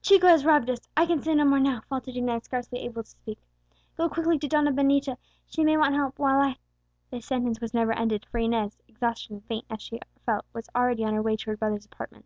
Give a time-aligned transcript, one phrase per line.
[0.00, 3.10] "Chico has robbed us I can say no more now!" faltered Inez, scarcely able to
[3.10, 3.38] speak.
[3.98, 6.56] "Go quickly to Donna Benita, she may want help, while I"
[7.10, 11.04] The sentence was never ended; for Inez, exhausted and faint as she felt, was already
[11.04, 12.24] on her way to her brother's apartment.